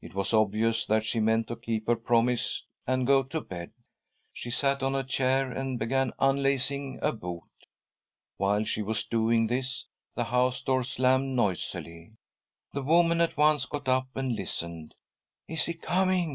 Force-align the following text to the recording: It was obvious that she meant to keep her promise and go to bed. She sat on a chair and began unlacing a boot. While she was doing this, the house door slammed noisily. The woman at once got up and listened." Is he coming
It 0.00 0.14
was 0.14 0.32
obvious 0.32 0.86
that 0.86 1.04
she 1.04 1.18
meant 1.18 1.48
to 1.48 1.56
keep 1.56 1.88
her 1.88 1.96
promise 1.96 2.64
and 2.86 3.04
go 3.08 3.24
to 3.24 3.40
bed. 3.40 3.72
She 4.32 4.48
sat 4.48 4.84
on 4.84 4.94
a 4.94 5.02
chair 5.02 5.50
and 5.50 5.80
began 5.80 6.12
unlacing 6.20 7.00
a 7.02 7.10
boot. 7.12 7.42
While 8.36 8.62
she 8.62 8.82
was 8.82 9.04
doing 9.04 9.48
this, 9.48 9.88
the 10.14 10.22
house 10.22 10.62
door 10.62 10.84
slammed 10.84 11.34
noisily. 11.34 12.12
The 12.72 12.84
woman 12.84 13.20
at 13.20 13.36
once 13.36 13.66
got 13.66 13.88
up 13.88 14.06
and 14.14 14.36
listened." 14.36 14.94
Is 15.48 15.64
he 15.64 15.74
coming 15.74 16.32